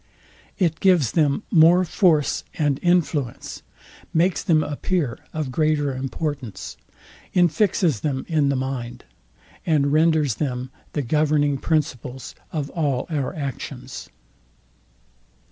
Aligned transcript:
It 0.57 0.79
gives 0.79 1.11
them 1.11 1.43
more 1.51 1.85
force 1.85 2.43
and 2.55 2.79
influence; 2.81 3.61
makes 4.15 4.41
them 4.41 4.63
appear 4.63 5.19
of 5.31 5.51
greater 5.51 5.93
importance; 5.93 6.75
infixes 7.35 7.99
them 8.01 8.25
in 8.27 8.49
the 8.49 8.55
mind; 8.55 9.05
and 9.63 9.93
renders 9.93 10.37
them 10.41 10.71
the 10.93 11.03
governing 11.03 11.59
principles 11.59 12.33
of 12.51 12.71
all 12.71 13.05
our 13.11 13.31
actions. 13.35 14.09